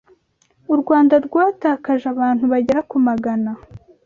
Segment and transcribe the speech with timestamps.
[0.73, 3.51] u Rwanda rwatakaje abantu bagera ku Magana